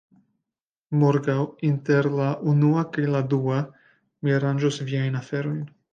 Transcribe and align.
Morgaŭ, 1.01 1.35
inter 1.67 2.09
la 2.21 2.29
unua 2.53 2.85
kaj 2.97 3.05
la 3.17 3.21
dua, 3.35 3.61
mi 4.25 4.35
aranĝos 4.39 4.85
viajn 4.89 5.21
aferojn. 5.21 5.63